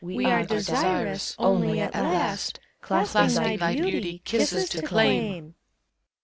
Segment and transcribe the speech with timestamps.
[0.03, 4.19] We are desirous Only, at last, Clasping thy beauty.
[4.25, 5.53] Kisses to claim!